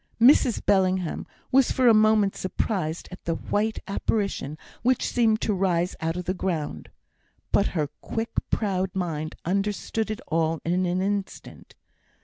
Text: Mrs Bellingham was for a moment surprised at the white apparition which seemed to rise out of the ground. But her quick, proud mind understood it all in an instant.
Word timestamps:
Mrs 0.19 0.65
Bellingham 0.65 1.27
was 1.51 1.69
for 1.71 1.87
a 1.87 1.93
moment 1.93 2.35
surprised 2.35 3.07
at 3.11 3.23
the 3.25 3.35
white 3.35 3.77
apparition 3.87 4.57
which 4.81 5.05
seemed 5.07 5.41
to 5.41 5.53
rise 5.53 5.95
out 6.01 6.17
of 6.17 6.25
the 6.25 6.33
ground. 6.33 6.89
But 7.51 7.67
her 7.77 7.85
quick, 8.01 8.31
proud 8.49 8.95
mind 8.95 9.35
understood 9.45 10.09
it 10.09 10.21
all 10.27 10.59
in 10.65 10.87
an 10.87 11.01
instant. 11.03 11.75